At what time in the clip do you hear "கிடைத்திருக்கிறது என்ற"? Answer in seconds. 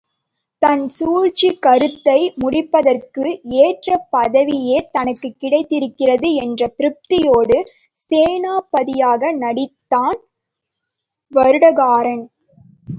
5.39-6.69